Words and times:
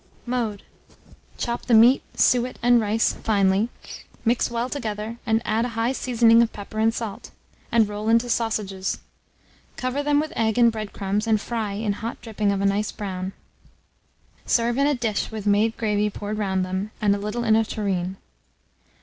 Mode. 0.25 0.63
Chop 1.37 1.67
the 1.67 1.75
meat, 1.75 2.01
suet, 2.19 2.57
and 2.63 2.81
rice 2.81 3.13
finely; 3.13 3.69
mix 4.25 4.49
well 4.49 4.67
together, 4.67 5.17
and 5.27 5.43
add 5.45 5.63
a 5.63 5.67
high 5.77 5.91
seasoning 5.91 6.41
of 6.41 6.51
pepper 6.51 6.79
and 6.79 6.91
salt, 6.91 7.29
and 7.71 7.87
roll 7.87 8.09
into 8.09 8.27
sausages; 8.27 8.97
cover 9.77 10.01
them 10.01 10.19
with 10.19 10.33
egg 10.35 10.57
and 10.57 10.71
bread 10.71 10.91
crumbs, 10.91 11.27
and 11.27 11.39
fry 11.39 11.73
in 11.73 11.93
hot 11.93 12.19
dripping 12.19 12.51
of 12.51 12.61
a 12.61 12.65
nice 12.65 12.91
brown. 12.91 13.33
Serve 14.43 14.79
in 14.79 14.87
a 14.87 14.95
dish 14.95 15.29
with 15.29 15.45
made 15.45 15.77
gravy 15.77 16.09
poured 16.09 16.39
round 16.39 16.65
them, 16.65 16.89
and 16.99 17.15
a 17.15 17.19
little 17.19 17.43
in 17.43 17.55
a 17.55 17.63
tureen. 17.63 18.17